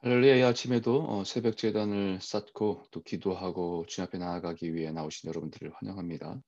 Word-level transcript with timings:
할렐루야 0.00 0.36
이 0.36 0.42
아침에도 0.42 1.04
어, 1.08 1.24
새벽 1.24 1.56
재단을 1.56 2.20
쌓고 2.20 2.84
또 2.92 3.02
기도하고 3.02 3.84
주님 3.88 4.06
앞에 4.06 4.18
나아가기 4.18 4.72
위해 4.72 4.92
나오신 4.92 5.26
여러분들을 5.26 5.72
환영합니다. 5.74 6.40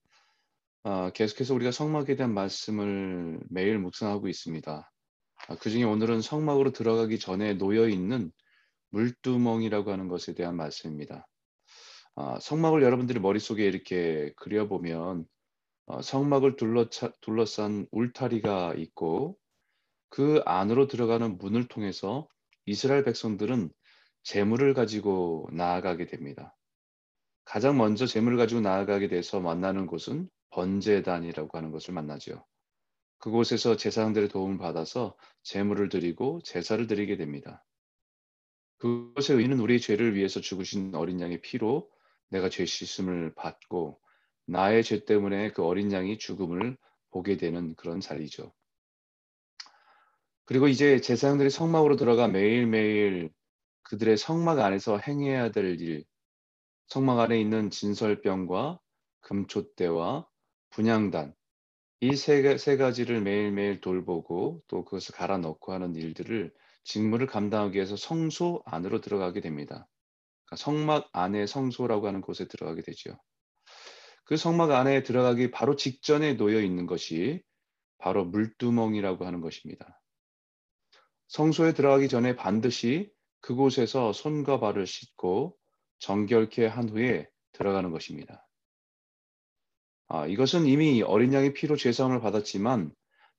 아, 0.85 1.11
계속해서 1.11 1.55
우리가 1.55 1.73
성막에 1.73 2.15
대한 2.15 2.33
말씀을 2.33 3.41
매일 3.51 3.81
묵상하고 3.81 4.29
있습니다. 4.29 4.93
아, 5.49 5.57
그 5.57 5.69
중에 5.69 5.83
오늘은 5.83 6.21
성막으로 6.21 6.71
들어가기 6.71 7.19
전에 7.19 7.55
놓여 7.55 7.89
있는 7.89 8.31
물두멍이라고 8.91 9.91
하는 9.91 10.07
것에 10.07 10.33
대한 10.35 10.55
말씀입니다. 10.55 11.27
아, 12.15 12.39
성막을 12.39 12.85
여러분들이 12.85 13.19
머릿속에 13.19 13.67
이렇게 13.67 14.33
그려보면 14.37 15.27
어, 15.87 16.01
성막을 16.01 16.55
둘러싼 17.21 17.89
울타리가 17.91 18.75
있고 18.75 19.37
그 20.09 20.41
안으로 20.47 20.87
들어가는 20.87 21.37
문을 21.39 21.67
통해서 21.67 22.29
이스라엘 22.71 23.03
백성들은 23.03 23.69
재물을 24.23 24.75
가지고 24.75 25.49
나아가게 25.53 26.07
됩니다. 26.07 26.57
가장 27.45 27.77
먼저 27.77 28.07
재물을 28.07 28.39
가지고 28.39 28.61
나아가게 28.61 29.09
돼서 29.09 29.41
만나는 29.41 29.89
곳은 29.89 30.31
번제단이라고 30.51 31.59
하는 31.59 31.73
것을 31.73 31.95
만나죠. 31.95 32.47
그곳에서 33.19 33.77
제사장들의 33.77 34.29
도움을 34.29 34.59
받아서 34.59 35.17
재물을 35.43 35.89
드리고 35.89 36.43
제사를 36.45 36.87
드리게 36.87 37.17
됩니다. 37.17 37.65
그것의 38.79 39.39
의는 39.39 39.59
우리의 39.59 39.81
죄를 39.81 40.15
위해서 40.15 40.41
죽으신 40.41 40.95
어린 40.95 41.21
양의 41.21 41.41
피로 41.41 41.91
내가 42.29 42.49
죄 42.49 42.65
씻음을 42.65 43.35
받고 43.35 44.01
나의 44.47 44.85
죄 44.85 45.05
때문에 45.05 45.51
그 45.51 45.65
어린 45.65 45.91
양이 45.91 46.19
죽음을 46.19 46.79
보게 47.11 47.37
되는 47.37 47.75
그런 47.75 47.99
자리죠. 47.99 48.53
그리고 50.51 50.67
이제 50.67 51.01
제사장들이 51.01 51.49
성막으로 51.49 51.95
들어가 51.95 52.27
매일매일 52.27 53.31
그들의 53.85 54.17
성막 54.17 54.59
안에서 54.59 54.99
행해야 54.99 55.53
될 55.53 55.81
일, 55.81 56.05
성막 56.89 57.21
안에 57.21 57.41
있는 57.41 57.71
진설병과 57.71 58.81
금촛대와 59.21 60.27
분양단 60.71 61.37
이세 62.01 62.59
세 62.59 62.77
가지를 62.77 63.21
매일매일 63.21 63.81
돌보고 63.81 64.61
또 64.67 64.85
그것을 64.85 65.15
갈아 65.15 65.39
넣고 65.39 65.73
하는 65.73 65.95
일들을 65.95 66.53
직무를 66.83 67.29
감당하기 67.29 67.77
위해서 67.77 67.95
성소 67.95 68.65
안으로 68.67 69.01
들어가게 69.01 69.41
됩니다. 69.41 69.87
그러니까 70.47 70.65
성막 70.65 71.11
안에 71.13 71.47
성소라고 71.47 72.09
하는 72.09 72.23
곳에 72.23 72.49
들어가게 72.49 72.83
되죠. 72.83 73.17
그 74.25 74.37
성막 74.37 74.73
안에 74.73 75.05
들어가기 75.05 75.53
바로 75.53 75.77
직전에 75.77 76.37
놓여 76.37 76.61
있는 76.61 76.87
것이 76.87 77.41
바로 77.99 78.25
물두멍이라고 78.25 79.25
하는 79.25 79.43
것입니다. 79.43 80.00
성소에 81.31 81.75
들어가기 81.75 82.09
전에 82.09 82.35
반드시 82.35 83.09
그곳에서 83.41 84.13
손과 84.13 84.59
발을 84.59 84.85
씻고 84.87 85.57
정결케 86.01 86.67
한 86.67 86.89
후에 86.89 87.29
들어가는 87.53 87.93
것입니다. 87.93 88.49
아, 90.09 90.27
이것은 90.27 90.67
이미 90.67 91.03
어린 91.03 91.33
양의 91.33 91.55
피로 91.55 91.77
죄사함을 91.77 92.21
받았지만 92.21 92.93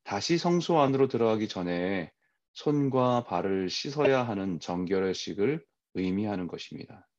다시 0.06 0.38
성소 0.38 0.80
안으로 0.80 1.10
들어가기 1.10 1.50
전에 1.50 2.12
손과 2.54 3.26
발을 3.26 3.70
씻어야 3.70 4.24
하는 4.24 4.62
정결의식을 4.62 5.62
의미하는 5.96 6.48
것입니다. 6.48 7.10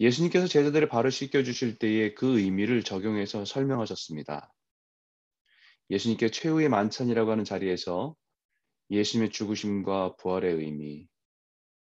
예수님께서 0.00 0.48
제자들의 0.48 0.88
발을 0.88 1.12
씻겨 1.12 1.44
주실 1.44 1.78
때에 1.78 2.14
그 2.14 2.40
의미를 2.40 2.82
적용해서 2.82 3.44
설명하셨습니다. 3.44 4.52
예수님께 5.90 6.30
최후의 6.30 6.68
만찬이라고 6.68 7.30
하는 7.30 7.44
자리에서 7.44 8.16
예수님의 8.90 9.30
죽으심과 9.30 10.16
부활의 10.16 10.54
의미, 10.54 11.08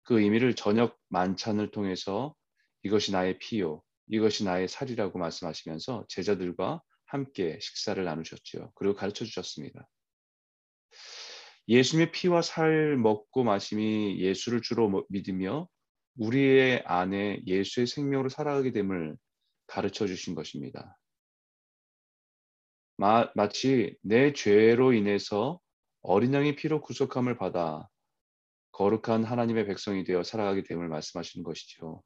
그 0.02 0.20
의미를 0.20 0.54
저녁 0.54 0.98
만찬을 1.08 1.70
통해서 1.70 2.34
이것이 2.82 3.12
나의 3.12 3.38
피요, 3.38 3.82
이것이 4.06 4.44
나의 4.44 4.68
살이라고 4.68 5.18
말씀하시면서 5.18 6.06
제자들과 6.08 6.82
함께 7.06 7.58
식사를 7.60 8.02
나누셨죠. 8.02 8.72
그리고 8.74 8.94
가르쳐 8.94 9.24
주셨습니다. 9.24 9.88
예수님의 11.68 12.12
피와 12.12 12.42
살 12.42 12.96
먹고 12.96 13.44
마심이 13.44 14.18
예수를 14.20 14.62
주로 14.62 15.06
믿으며 15.10 15.68
우리의 16.16 16.82
안에 16.86 17.42
예수의 17.46 17.86
생명으로 17.86 18.28
살아가게 18.28 18.72
됨을 18.72 19.16
가르쳐 19.66 20.06
주신 20.06 20.34
것입니다. 20.34 20.98
마, 22.96 23.30
마치 23.34 23.96
내 24.02 24.32
죄로 24.32 24.92
인해서 24.92 25.60
어린 26.02 26.34
양의 26.34 26.56
피로 26.56 26.80
구속함을 26.80 27.36
받아 27.36 27.88
거룩한 28.72 29.24
하나님의 29.24 29.66
백성이 29.66 30.04
되어 30.04 30.22
살아가게 30.22 30.62
됨을 30.62 30.88
말씀하시는 30.88 31.42
것이죠. 31.42 32.02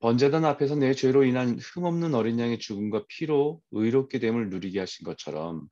번제단 0.00 0.44
앞에서 0.44 0.74
내 0.74 0.94
죄로 0.94 1.22
인한 1.22 1.58
흠없는 1.60 2.14
어린 2.14 2.40
양의 2.40 2.58
죽음과 2.58 3.04
피로 3.08 3.62
의롭게 3.70 4.18
됨을 4.18 4.50
누리게 4.50 4.80
하신 4.80 5.04
것처럼 5.04 5.68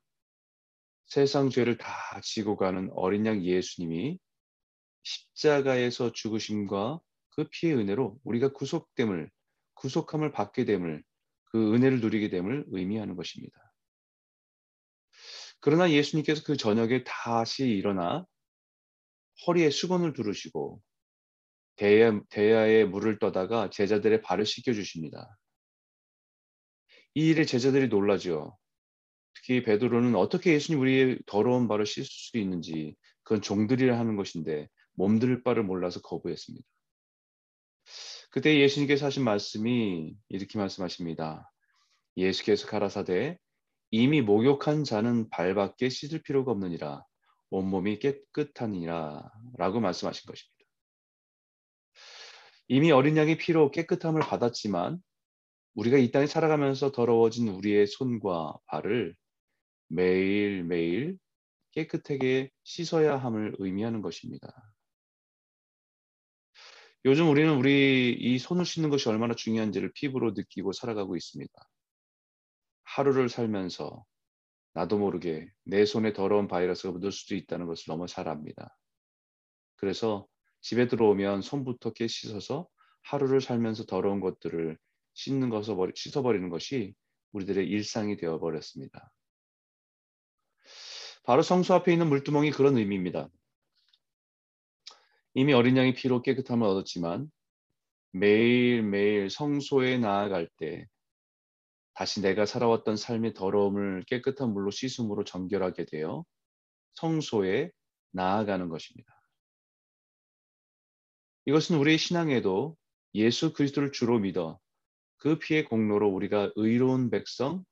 세상 1.05 1.49
죄를 1.49 1.77
다 1.77 1.89
지고 2.23 2.55
가는 2.55 2.89
어린 2.93 3.25
양 3.25 3.43
예수님이 3.43 4.17
십자가에서 5.03 6.13
죽으심과 6.13 7.01
그 7.31 7.47
피의 7.51 7.73
은혜로 7.73 8.19
우리가 8.23 8.53
구속됨을 8.53 9.29
구속함을 9.73 10.31
받게 10.31 10.63
됨을 10.63 11.03
그 11.45 11.73
은혜를 11.73 11.99
누리게 11.99 12.29
됨을 12.29 12.65
의미하는 12.69 13.15
것입니다. 13.15 13.70
그러나 15.61 15.91
예수님께서 15.91 16.43
그 16.43 16.57
저녁에 16.57 17.03
다시 17.03 17.67
일어나 17.67 18.25
허리에 19.45 19.69
수건을 19.69 20.13
두르시고 20.13 20.81
대야, 21.75 22.19
대야에 22.29 22.85
물을 22.85 23.19
떠다가 23.19 23.69
제자들의 23.69 24.21
발을 24.21 24.45
씻겨 24.45 24.73
주십니다. 24.73 25.37
이 27.13 27.29
일에 27.29 27.45
제자들이 27.45 27.87
놀라죠. 27.87 28.57
특히 29.33 29.63
베드로는 29.63 30.15
어떻게 30.15 30.53
예수님 30.53 30.81
우리의 30.81 31.19
더러운 31.25 31.67
발을 31.67 31.85
씻을 31.85 32.05
수 32.05 32.37
있는지 32.37 32.95
그건 33.23 33.41
종들이라 33.41 33.97
하는 33.97 34.15
것인데 34.15 34.67
몸들 34.93 35.43
바를 35.43 35.63
몰라서 35.63 36.01
거부했습니다. 36.01 36.65
그때 38.31 38.59
예수님께서 38.59 39.05
하신 39.05 39.23
말씀이 39.23 40.15
이렇게 40.29 40.57
말씀하십니다. 40.57 41.51
예수께서 42.17 42.67
가라사대 42.67 43.37
이미 43.91 44.21
목욕한 44.21 44.85
자는 44.85 45.29
발밖에 45.29 45.89
씻을 45.89 46.21
필요가 46.21 46.51
없느니라 46.53 47.03
온몸이 47.49 47.99
깨끗하니라 47.99 49.29
라고 49.57 49.81
말씀하신 49.81 50.25
것입니다. 50.25 50.65
이미 52.69 52.91
어린 52.91 53.17
양의 53.17 53.37
피로 53.37 53.69
깨끗함을 53.69 54.21
받았지만 54.21 54.99
우리가 55.75 55.97
이 55.97 56.09
땅에 56.11 56.25
살아가면서 56.25 56.93
더러워진 56.93 57.49
우리의 57.49 57.85
손과 57.87 58.53
발을 58.67 59.13
매일매일 59.89 61.17
깨끗하게 61.71 62.49
씻어야 62.63 63.17
함을 63.17 63.55
의미하는 63.59 64.01
것입니다. 64.01 64.47
요즘 67.03 67.29
우리는 67.29 67.57
우리 67.57 68.15
이 68.17 68.37
손을 68.37 68.63
씻는 68.63 68.89
것이 68.89 69.09
얼마나 69.09 69.33
중요한지를 69.33 69.91
피부로 69.95 70.31
느끼고 70.31 70.71
살아가고 70.71 71.17
있습니다. 71.17 71.51
하루를 72.95 73.29
살면서 73.29 74.05
나도 74.73 74.97
모르게 74.97 75.49
내 75.63 75.85
손에 75.85 76.11
더러운 76.11 76.47
바이러스가 76.47 76.91
묻을 76.91 77.11
수도 77.11 77.35
있다는 77.35 77.65
것을 77.65 77.85
너무 77.87 78.05
잘 78.05 78.27
압니다. 78.27 78.77
그래서 79.77 80.27
집에 80.59 80.87
들어오면 80.87 81.41
손부터 81.41 81.93
깨 81.93 82.07
씻어서 82.07 82.67
하루를 83.03 83.39
살면서 83.39 83.85
더러운 83.85 84.19
것들을 84.19 84.77
씻는 85.13 85.49
것을 85.49 85.75
씻어버리는 85.95 86.49
것이 86.49 86.93
우리들의 87.31 87.65
일상이 87.67 88.17
되어버렸습니다. 88.17 89.11
바로 91.23 91.41
성수 91.41 91.73
앞에 91.73 91.93
있는 91.93 92.09
물두멍이 92.09 92.51
그런 92.51 92.77
의미입니다. 92.77 93.29
이미 95.33 95.53
어린 95.53 95.77
양이 95.77 95.93
피로 95.93 96.21
깨끗함을 96.21 96.67
얻었지만 96.67 97.31
매일매일 98.11 99.29
성소에 99.29 99.97
나아갈 99.97 100.49
때 100.57 100.87
다시 102.01 102.19
내가 102.19 102.47
살아왔던 102.47 102.97
삶의 102.97 103.35
더러움을 103.35 104.03
깨끗한 104.07 104.51
물로 104.53 104.71
씻음으로 104.71 105.23
정결하게 105.23 105.85
되어 105.85 106.25
성소에 106.95 107.69
나아가는 108.09 108.69
것입니다. 108.69 109.21
이것은 111.45 111.77
우리의 111.77 111.99
신앙에도 111.99 112.75
예수 113.13 113.53
그리스도를 113.53 113.91
주로 113.91 114.17
믿어 114.17 114.59
그 115.17 115.37
피의 115.37 115.65
공로로 115.65 116.09
우리가 116.09 116.51
의로운 116.55 117.11
백성, 117.11 117.63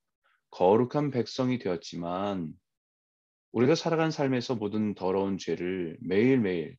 거룩한 0.51 1.09
백성이 1.09 1.57
되었지만 1.57 2.53
우리가 3.51 3.73
살아간 3.73 4.11
삶에서 4.11 4.53
모든 4.53 4.93
더러운 4.93 5.39
죄를 5.39 5.97
매일매일 6.01 6.77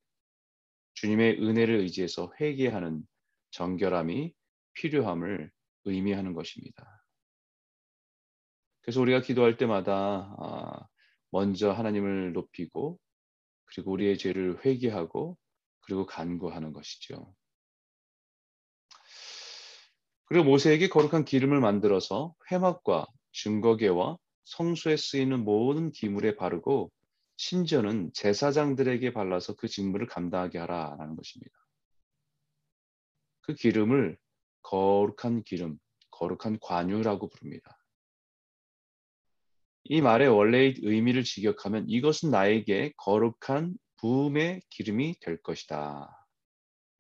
주님의 0.95 1.43
은혜를 1.43 1.81
의지해서 1.81 2.33
회개하는 2.41 3.03
정결함이 3.51 4.35
필요함을 4.75 5.51
의미하는 5.87 6.33
것입니다. 6.33 7.00
그래서 8.91 9.03
우리가 9.03 9.21
기도할 9.21 9.57
때마다 9.57 10.35
아, 10.37 10.89
먼저 11.31 11.71
하나님을 11.71 12.33
높이고 12.33 12.99
그리고 13.67 13.93
우리의 13.93 14.19
죄를 14.19 14.65
회개하고 14.65 15.39
그리고 15.83 16.07
간구하는 16.07 16.73
것이죠. 16.73 17.33
그리고 20.25 20.45
모세에게 20.45 20.89
거룩한 20.89 21.25
기름을 21.25 21.61
만들어서 21.61 22.35
회막과 22.51 23.07
증거계와 23.31 24.19
성소에 24.43 24.97
쓰이는 24.97 25.45
모든 25.45 25.93
기물에 25.93 26.35
바르고 26.35 26.91
심지어는 27.37 28.11
제사장들에게 28.13 29.13
발라서 29.13 29.55
그 29.55 29.69
직무를 29.69 30.09
감당하게 30.09 30.59
하라라는 30.59 31.15
것입니다. 31.15 31.57
그 33.43 33.55
기름을 33.55 34.19
거룩한 34.63 35.45
기름, 35.45 35.79
거룩한 36.11 36.59
관유라고 36.61 37.29
부릅니다. 37.29 37.80
이 39.93 40.01
말의 40.01 40.29
원래의 40.29 40.75
의미를 40.83 41.25
직역하면 41.25 41.87
이것은 41.89 42.31
나에게 42.31 42.93
거룩한 42.97 43.77
부음의 43.97 44.63
기름이 44.71 45.17
될 45.21 45.43
것이다. 45.43 46.09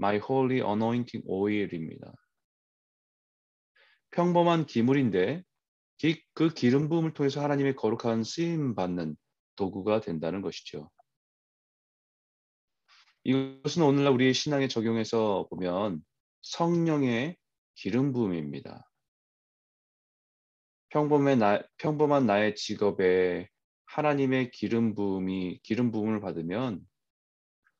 My 0.00 0.16
holy 0.16 0.56
anointing 0.56 1.22
oil입니다. 1.24 2.12
평범한 4.10 4.66
기물인데 4.66 5.44
그 6.34 6.52
기름 6.52 6.88
부음을 6.88 7.14
통해서 7.14 7.40
하나님의 7.40 7.76
거룩한 7.76 8.24
쓰임 8.24 8.74
받는 8.74 9.16
도구가 9.54 10.00
된다는 10.00 10.42
것이죠. 10.42 10.90
이것은 13.22 13.84
오늘날 13.84 14.12
우리의 14.14 14.34
신앙에 14.34 14.66
적용해서 14.66 15.46
보면 15.48 16.02
성령의 16.42 17.36
기름 17.76 18.12
부음입니다. 18.12 18.89
평범한, 20.90 21.38
나, 21.38 21.62
평범한 21.78 22.26
나의 22.26 22.54
직업에 22.56 23.48
하나님의 23.86 24.50
기름 24.50 24.94
부음이 24.94 25.60
기름 25.62 25.90
부음을 25.90 26.20
받으면 26.20 26.80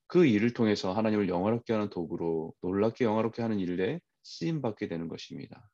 그 0.06 0.26
일을 0.26 0.54
통해서 0.54 0.92
하나님을 0.92 1.28
영화롭게 1.28 1.72
하는 1.72 1.90
도구로 1.90 2.54
놀랍게 2.62 3.04
영화롭게 3.04 3.42
하는 3.42 3.58
일에 3.60 4.00
쓰임 4.22 4.60
받게 4.60 4.88
되는 4.88 5.08
것입니다. 5.08 5.70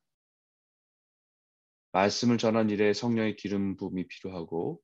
말씀을 1.93 2.37
전한 2.37 2.69
일에 2.69 2.93
성령의 2.93 3.37
기름 3.37 3.77
부음이 3.77 4.07
필요하고 4.09 4.81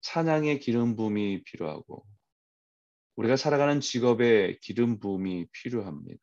찬양의 0.00 0.60
기름 0.60 0.96
부음이 0.96 1.44
필요하고 1.44 2.06
우리가 3.16 3.36
살아가는 3.36 3.80
직업에 3.80 4.58
기름 4.62 4.98
부음이 4.98 5.46
필요합니다. 5.52 6.22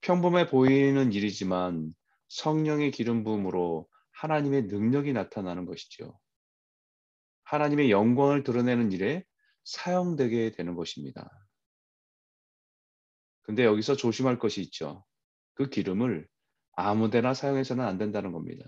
평범해 0.00 0.48
보이는 0.48 1.12
일이지만 1.12 1.92
성령의 2.28 2.90
기름 2.90 3.24
부음으로 3.24 3.88
하나님의 4.12 4.64
능력이 4.64 5.12
나타나는 5.12 5.66
것이지요. 5.66 6.18
하나님의 7.44 7.90
영광을 7.90 8.42
드러내는 8.42 8.92
일에 8.92 9.24
사용되게 9.64 10.52
되는 10.52 10.74
것입니다. 10.74 11.30
근데 13.42 13.64
여기서 13.64 13.96
조심할 13.96 14.38
것이 14.38 14.60
있죠. 14.62 15.04
그 15.54 15.68
기름을 15.68 16.26
아무데나 16.72 17.32
사용해서는 17.34 17.84
안 17.84 17.98
된다는 17.98 18.32
겁니다. 18.32 18.64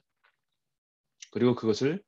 그리고 1.33 1.55
그것을 1.55 2.03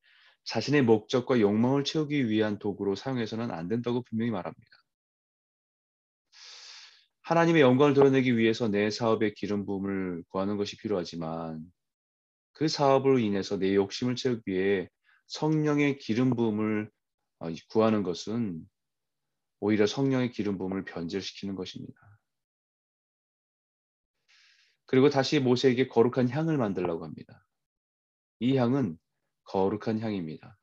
자신의 0.45 0.83
목적과 0.83 1.41
욕망을 1.41 1.85
채우기 1.85 2.29
위한 2.31 2.59
도구로 2.59 2.95
사용해서는 2.95 3.51
안 3.51 3.69
된다고 3.69 4.03
분명히 4.03 4.31
말합니다. 4.31 4.80
하나님의 7.31 7.63
영광을 7.63 7.95
드러내기 7.95 8.37
위해서 8.37 8.67
내 8.67 8.91
사업에 8.91 9.33
기름 9.33 9.65
부음을 9.65 10.25
구하는 10.31 10.57
것이 10.57 10.77
필요하지만 10.77 11.65
그 12.51 12.67
사업으로 12.67 13.21
인해서 13.21 13.57
내 13.57 13.77
욕심을 13.77 14.17
채우기 14.17 14.51
위해 14.51 14.91
성령의 15.29 15.99
기름 15.99 16.31
부음을 16.31 16.91
어, 17.39 17.47
구하는 17.69 18.03
것은 18.03 18.69
오히려 19.61 19.87
성령의 19.87 20.33
기름 20.33 20.59
부음을 20.59 20.85
변질시키는 20.85 21.55
것입니다. 21.55 21.95
그리고 24.87 25.09
다시 25.09 25.39
모세에게 25.39 25.87
거룩한 25.87 26.31
향을 26.31 26.59
만들라고 26.59 27.05
합니다. 27.05 27.47
이 28.41 28.57
향은 28.57 28.99
거룩한 29.45 30.01
향입니다. 30.01 30.59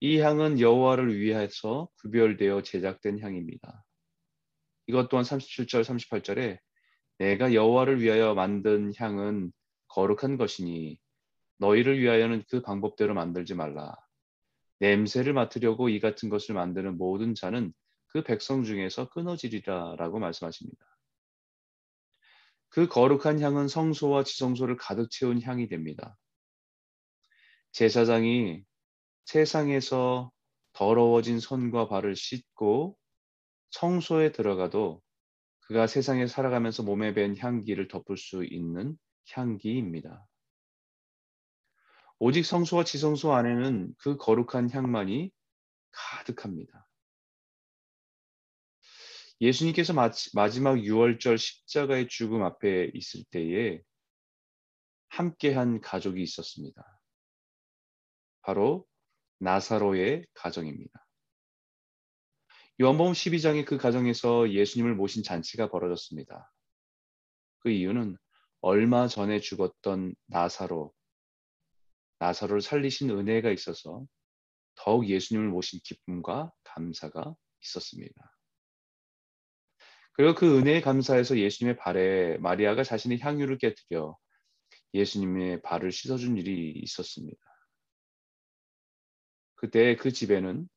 이 0.00 0.18
향은 0.18 0.58
여호와를 0.58 1.16
위해서 1.16 1.88
구별되어 2.00 2.64
제작된 2.64 3.20
향입니다. 3.20 3.84
이것 4.92 5.08
또한 5.08 5.24
37절 5.24 5.82
38절에 5.84 6.58
내가 7.16 7.54
여호와를 7.54 8.02
위하여 8.02 8.34
만든 8.34 8.92
향은 8.94 9.50
거룩한 9.88 10.36
것이니 10.36 10.98
너희를 11.56 11.98
위하여는 11.98 12.44
그 12.50 12.60
방법대로 12.60 13.14
만들지 13.14 13.54
말라. 13.54 13.94
냄새를 14.80 15.32
맡으려고 15.32 15.88
이 15.88 15.98
같은 15.98 16.28
것을 16.28 16.54
만드는 16.54 16.98
모든 16.98 17.34
자는 17.34 17.72
그 18.08 18.22
백성 18.22 18.64
중에서 18.64 19.08
끊어지리라라고 19.08 20.18
말씀하십니다. 20.18 20.84
그 22.68 22.86
거룩한 22.86 23.40
향은 23.40 23.68
성소와 23.68 24.24
지성소를 24.24 24.76
가득 24.76 25.10
채운 25.10 25.40
향이 25.40 25.68
됩니다. 25.68 26.18
제사장이 27.72 28.62
세상에서 29.24 30.30
더러워진 30.74 31.40
손과 31.40 31.88
발을 31.88 32.14
씻고 32.14 32.98
성소에 33.72 34.32
들어가도 34.32 35.02
그가 35.60 35.86
세상에 35.86 36.26
살아가면서 36.26 36.82
몸에 36.82 37.14
밴 37.14 37.36
향기를 37.36 37.88
덮을 37.88 38.16
수 38.16 38.44
있는 38.44 38.96
향기입니다. 39.30 40.26
오직 42.18 42.44
성소와 42.44 42.84
지성소 42.84 43.32
안에는 43.32 43.94
그 43.98 44.16
거룩한 44.16 44.70
향만이 44.70 45.32
가득합니다. 45.90 46.86
예수님께서 49.40 49.92
마지막 49.92 50.76
6월절 50.76 51.36
십자가의 51.36 52.08
죽음 52.08 52.44
앞에 52.44 52.92
있을 52.94 53.24
때에 53.30 53.80
함께한 55.08 55.80
가족이 55.80 56.22
있었습니다. 56.22 57.00
바로 58.42 58.86
나사로의 59.38 60.26
가정입니다. 60.34 61.01
요한복음 62.80 63.12
12장의 63.12 63.66
그 63.66 63.76
가정에서 63.76 64.50
예수님을 64.50 64.94
모신 64.94 65.22
잔치가 65.22 65.68
벌어졌습니다. 65.68 66.50
그 67.58 67.70
이유는 67.70 68.16
얼마 68.60 69.08
전에 69.08 69.40
죽었던 69.40 70.14
나사로, 70.26 70.92
나사로를 72.18 72.62
살리신 72.62 73.10
은혜가 73.10 73.50
있어서 73.50 74.06
더욱 74.74 75.08
예수님을 75.08 75.48
모신 75.48 75.80
기쁨과 75.84 76.50
감사가 76.64 77.34
있었습니다. 77.62 78.14
그리고 80.14 80.34
그 80.34 80.58
은혜에 80.58 80.80
감사해서 80.80 81.38
예수님의 81.38 81.76
발에 81.76 82.38
마리아가 82.38 82.82
자신의 82.84 83.20
향유를 83.20 83.58
깨뜨려 83.58 84.16
예수님의 84.94 85.62
발을 85.62 85.92
씻어준 85.92 86.36
일이 86.36 86.72
있었습니다. 86.82 87.38
그때 89.54 89.96
그 89.96 90.12
집에는 90.12 90.68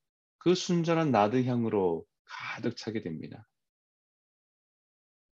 그 0.46 0.54
순전한 0.54 1.10
나드 1.10 1.44
향으로 1.44 2.06
가득 2.24 2.78
차게 2.78 3.02
됩니다. 3.02 3.48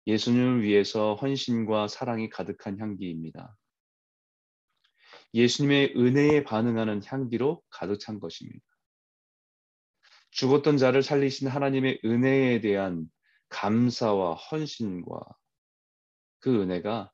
예수님을 0.07 0.63
위해서 0.63 1.17
헌신과 1.17 1.89
사랑이 1.89 2.31
가득한 2.31 2.81
향기입니다. 2.81 3.55
예수님의 5.35 5.93
은혜에 5.99 6.45
반응하는 6.45 7.03
향기로 7.05 7.63
가득 7.69 8.01
찬 8.01 8.21
것입니다. 8.21 8.65
죽었던 10.31 10.79
자를 10.79 11.03
살리신 11.03 11.47
하나님의 11.47 12.01
은혜에 12.07 12.63
대한 12.63 13.05
감사와 13.51 14.37
헌신과 14.37 15.21
그 16.39 16.63
은혜가 16.63 17.13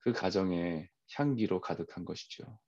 그 0.00 0.12
가정의 0.12 0.90
향기로 1.14 1.62
가득한 1.62 2.04
것이죠. 2.04 2.60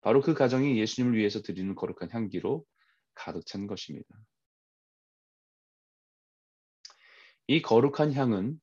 바로 0.00 0.22
그 0.22 0.32
가정이 0.32 0.78
예수님을 0.80 1.18
위해서 1.18 1.42
드리는 1.42 1.74
거룩한 1.74 2.10
향기로 2.10 2.64
가득 3.18 3.44
찬 3.46 3.66
것입니다. 3.66 4.08
이 7.48 7.60
거룩한 7.60 8.12
향은 8.12 8.60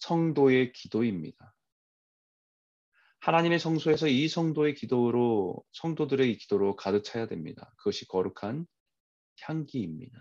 성도의 0.00 0.72
기도입니다. 0.72 1.54
하나님의 3.20 3.58
성소에서 3.58 4.06
이 4.08 4.28
성도의 4.28 4.74
기도로 4.74 5.64
성도들의 5.72 6.36
기도로 6.36 6.76
가득 6.76 7.04
차야 7.04 7.26
됩니다. 7.26 7.72
그것이 7.78 8.06
거룩한 8.06 8.66
향기입니다. 9.40 10.18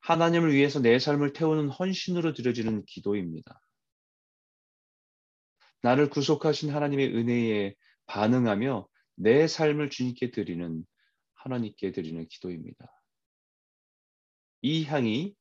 하나님을 0.00 0.54
위해서 0.54 0.80
내 0.80 0.98
삶을 0.98 1.34
태우는 1.34 1.68
헌신으로 1.68 2.32
드려지는 2.32 2.84
기도입니다. 2.86 3.60
나를 5.82 6.08
구속하신 6.08 6.70
하나님의 6.70 7.14
은혜에 7.14 7.74
반응하며 8.06 8.88
내 9.16 9.46
삶을 9.46 9.90
주님께 9.90 10.30
드리는 10.30 10.86
하나님께 11.42 11.92
드리는 11.92 12.26
기도입니다. 12.28 13.02
이 14.62 14.84
향이 14.84 15.34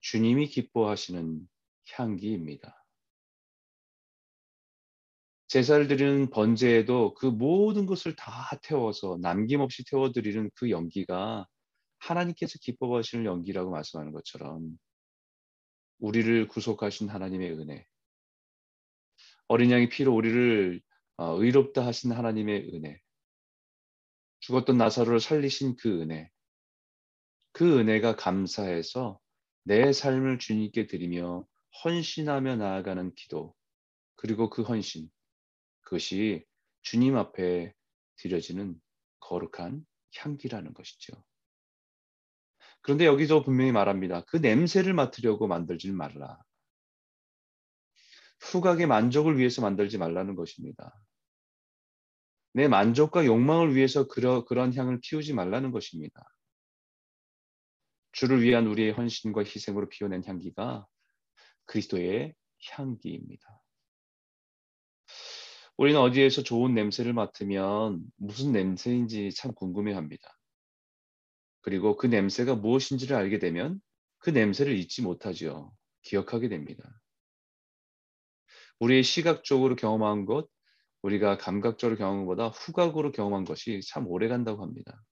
주님이 0.00 0.48
기뻐하시는 0.48 1.48
향기입니다. 1.92 2.84
제사를 5.48 5.86
드리는 5.86 6.30
번제에도 6.30 7.14
그 7.14 7.26
모든 7.26 7.86
것을 7.86 8.14
다 8.16 8.58
태워서 8.62 9.18
남김없이 9.20 9.84
태워드리는 9.84 10.50
그 10.54 10.70
연기가 10.70 11.46
하나님께서 11.98 12.58
기뻐하시는 12.60 13.24
연기라고 13.24 13.70
말씀하는 13.70 14.12
것처럼 14.12 14.78
우리를 15.98 16.48
구속하신 16.48 17.08
하나님의 17.08 17.52
은혜, 17.52 17.86
어린 19.46 19.70
양의 19.70 19.88
피로 19.88 20.14
우리를 20.14 20.80
어, 21.16 21.36
의롭다 21.40 21.86
하신 21.86 22.12
하나님의 22.12 22.74
은혜, 22.74 23.00
죽었던 24.52 24.76
나사로를 24.76 25.18
살리신 25.18 25.76
그 25.76 26.02
은혜, 26.02 26.30
그 27.52 27.78
은혜가 27.78 28.16
감사해서 28.16 29.18
내 29.64 29.94
삶을 29.94 30.38
주님께 30.38 30.88
드리며 30.88 31.46
헌신하며 31.82 32.56
나아가는 32.56 33.14
기도, 33.14 33.54
그리고 34.14 34.50
그 34.50 34.62
헌신, 34.62 35.08
그것이 35.80 36.44
주님 36.82 37.16
앞에 37.16 37.72
드려지는 38.16 38.78
거룩한 39.20 39.86
향기라는 40.16 40.74
것이죠. 40.74 41.14
그런데 42.82 43.06
여기서 43.06 43.44
분명히 43.44 43.72
말합니다. 43.72 44.22
그 44.26 44.36
냄새를 44.36 44.92
맡으려고 44.92 45.46
만들지 45.46 45.90
말라. 45.92 46.38
후각의 48.40 48.86
만족을 48.86 49.38
위해서 49.38 49.62
만들지 49.62 49.96
말라는 49.96 50.34
것입니다. 50.34 50.92
내 52.52 52.68
만족과 52.68 53.24
욕망을 53.24 53.74
위해서 53.74 54.06
그러, 54.06 54.44
그런 54.44 54.74
향을 54.74 55.00
피우지 55.02 55.32
말라는 55.32 55.70
것입니다. 55.70 56.22
주를 58.12 58.42
위한 58.42 58.66
우리의 58.66 58.92
헌신과 58.92 59.42
희생으로 59.42 59.88
피워낸 59.88 60.22
향기가 60.24 60.86
그리스도의 61.64 62.34
향기입니다. 62.70 63.62
우리는 65.78 65.98
어디에서 65.98 66.42
좋은 66.42 66.74
냄새를 66.74 67.14
맡으면 67.14 68.04
무슨 68.16 68.52
냄새인지 68.52 69.32
참 69.32 69.54
궁금해합니다. 69.54 70.38
그리고 71.62 71.96
그 71.96 72.06
냄새가 72.06 72.56
무엇인지를 72.56 73.16
알게 73.16 73.38
되면 73.38 73.80
그 74.18 74.30
냄새를 74.30 74.76
잊지 74.76 75.02
못하지요. 75.02 75.72
기억하게 76.02 76.48
됩니다. 76.48 76.84
우리의 78.80 79.02
시각적으로 79.02 79.76
경험한 79.76 80.26
것, 80.26 80.48
우리가 81.02 81.36
감각적으로 81.36 81.98
경험한 81.98 82.26
것보다 82.26 82.48
후각으로 82.48 83.12
경험한 83.12 83.44
것이 83.44 83.80
참 83.86 84.06
오래 84.06 84.28
간다고 84.28 84.62
합니다. 84.62 85.02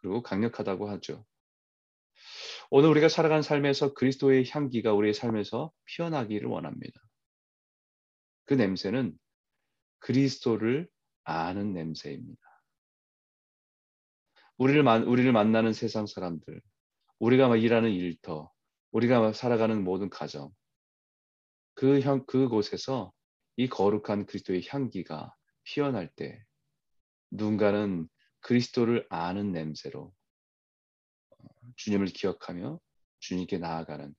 그리고 0.00 0.22
강력하다고 0.22 0.88
하죠. 0.90 1.24
오늘 2.70 2.88
우리가 2.90 3.08
살아가는 3.08 3.42
삶에서 3.42 3.94
그리스도의 3.94 4.48
향기가 4.50 4.92
우리의 4.92 5.14
삶에서 5.14 5.70
피어나기를 5.84 6.48
원합니다. 6.48 7.00
그 8.46 8.54
냄새는 8.54 9.16
그리스도를 10.00 10.88
아는 11.24 11.72
냄새입니다. 11.72 12.40
우리를, 14.58 14.82
만, 14.82 15.04
우리를 15.04 15.30
만나는 15.32 15.72
세상 15.72 16.06
사람들, 16.06 16.60
우리가 17.18 17.54
일하는 17.56 17.90
일터, 17.90 18.50
우리가 18.92 19.32
살아가는 19.32 19.82
모든 19.82 20.10
가정, 20.10 20.50
그 21.74 22.00
향, 22.00 22.24
그곳에서 22.26 23.12
이 23.56 23.68
거룩한 23.68 24.26
그리스도의 24.26 24.64
향기가 24.68 25.34
피어날 25.64 26.08
때 26.14 26.44
누군가는 27.30 28.08
그리스도를 28.40 29.06
아는 29.08 29.52
냄새로 29.52 30.12
어, 31.30 31.44
주님을 31.76 32.06
기억하며 32.08 32.80
주님께 33.20 33.58
나아가는 33.58 34.14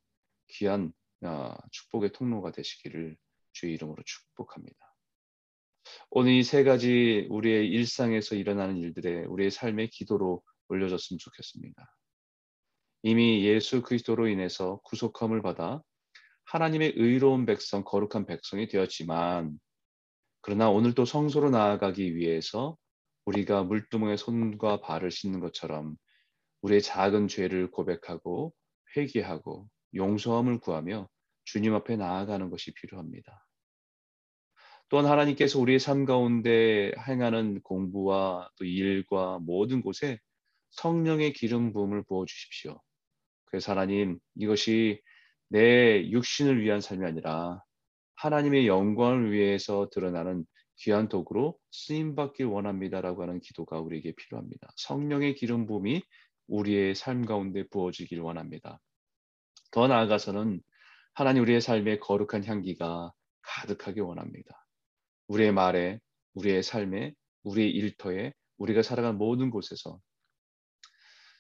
귀한 0.48 0.94
어, 1.22 1.56
축복의 1.72 2.12
통로가 2.14 2.52
되시기를 2.52 3.18
주의 3.54 3.74
이름으로 3.74 4.04
축복합니다. 4.04 4.78
오늘 6.10 6.34
이 6.34 6.44
세 6.44 6.64
가지 6.64 7.28
우리의 7.30 7.68
일상에서 7.70 8.36
일어나는 8.36 8.78
일들에 8.78 9.26
우리의 9.26 9.52
삶의 9.52 9.90
기도로 9.90 10.42
올려졌으면 10.68 11.20
좋겠습니다. 11.20 11.96
이미 13.04 13.46
예수 13.46 13.84
그리스도로 13.84 14.28
인해서 14.28 14.80
구속함을 14.86 15.44
받아 15.44 15.84
하나님의 16.46 16.94
의로운 16.96 17.46
백성, 17.46 17.84
거룩한 17.84 18.26
백성이 18.26 18.68
되었지만 18.68 19.60
그러나 20.42 20.70
오늘도 20.70 21.06
성소로 21.06 21.50
나아가기 21.50 22.16
위해서 22.16 22.78
우리가 23.26 23.64
물두멍에 23.64 24.18
손과 24.18 24.82
발을 24.82 25.10
씻는 25.10 25.40
것처럼 25.40 25.96
우리의 26.62 26.82
작은 26.82 27.28
죄를 27.28 27.72
고백하고 27.72 28.54
회개하고 28.96 29.68
용서함을 29.96 30.60
구하며 30.60 31.10
주님 31.46 31.74
앞에 31.74 31.96
나아가는 31.96 32.50
것이 32.50 32.74
필요합니다. 32.74 33.46
또한 34.90 35.08
하나님께서 35.08 35.60
우리의 35.60 35.80
삶 35.80 36.06
가운데 36.06 36.92
행하는 37.08 37.62
공부와 37.62 38.50
또 38.58 38.66
일과 38.66 39.40
모든 39.40 39.82
곳에 39.82 40.20
성령의 40.70 41.34
기름 41.34 41.74
부음을 41.74 42.04
부어 42.04 42.26
주십시오. 42.26 42.80
그래서 43.46 43.72
하나님 43.72 44.20
이것이 44.36 45.02
내 45.50 46.10
육신을 46.10 46.62
위한 46.62 46.82
삶이 46.82 47.06
아니라 47.06 47.62
하나님의 48.16 48.68
영광을 48.68 49.32
위해서 49.32 49.90
드러나는 49.92 50.46
귀한 50.78 51.08
도구로 51.08 51.58
쓰임 51.72 52.16
받길 52.16 52.46
원합니다라고 52.46 53.24
하는 53.24 53.40
기도가 53.40 53.80
우리에게 53.80 54.14
필요합니다. 54.16 54.68
성령의 54.76 55.36
기름 55.36 55.66
부음이 55.68 56.02
우리의 56.48 56.96
삶 56.96 57.26
가운데 57.26 57.68
부어지길 57.70 58.20
원합니다. 58.20 58.80
더 59.72 59.88
나아가서는 59.88 60.62
하나님 61.14 61.44
우리의 61.44 61.62
삶에 61.62 62.00
거룩한 62.00 62.46
향기가 62.46 63.12
가득하게 63.42 64.02
원합니다. 64.02 64.66
우리의 65.28 65.54
말에, 65.54 66.00
우리의 66.34 66.62
삶에, 66.62 67.14
우리의 67.44 67.72
일터에, 67.72 68.34
우리가 68.58 68.82
살아가는 68.82 69.18
모든 69.18 69.50
곳에서 69.50 70.00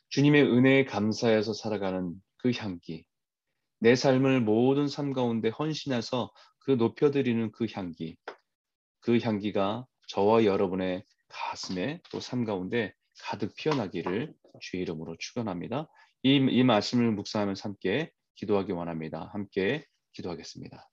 주님의 0.09 0.43
은혜에 0.43 0.85
감사해서 0.85 1.53
살아가는 1.53 2.13
그 2.37 2.51
향기, 2.57 3.05
내 3.85 3.95
삶을 3.95 4.41
모든 4.41 4.87
삶 4.87 5.13
가운데 5.13 5.49
헌신해서 5.49 6.33
그 6.57 6.71
높여드리는 6.71 7.51
그 7.51 7.67
향기, 7.71 8.17
그 8.99 9.19
향기가 9.19 9.85
저와 10.07 10.43
여러분의 10.43 11.03
가슴에 11.27 12.01
또 12.09 12.17
삶 12.19 12.45
가운데 12.45 12.95
가득 13.21 13.53
피어나기를 13.55 14.33
주의 14.59 14.81
이름으로 14.81 15.17
축원합니다. 15.19 15.87
이, 16.23 16.37
이 16.49 16.63
말씀을 16.63 17.11
묵상하면서 17.11 17.61
함께 17.69 18.09
기도하기 18.33 18.71
원합니다. 18.71 19.29
함께 19.31 19.85
기도하겠습니다. 20.13 20.89